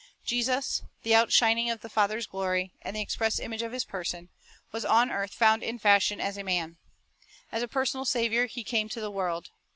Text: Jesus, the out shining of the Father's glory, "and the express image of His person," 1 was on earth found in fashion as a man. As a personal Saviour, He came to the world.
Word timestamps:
Jesus, 0.25 0.81
the 1.03 1.13
out 1.13 1.31
shining 1.31 1.69
of 1.69 1.81
the 1.81 1.87
Father's 1.87 2.25
glory, 2.25 2.73
"and 2.81 2.95
the 2.95 3.01
express 3.01 3.39
image 3.39 3.61
of 3.61 3.71
His 3.71 3.83
person," 3.85 4.29
1 4.71 4.71
was 4.71 4.83
on 4.83 5.11
earth 5.11 5.31
found 5.31 5.61
in 5.61 5.77
fashion 5.77 6.19
as 6.19 6.37
a 6.39 6.43
man. 6.43 6.77
As 7.51 7.61
a 7.61 7.67
personal 7.67 8.05
Saviour, 8.05 8.47
He 8.47 8.63
came 8.63 8.89
to 8.89 8.99
the 8.99 9.11
world. 9.11 9.51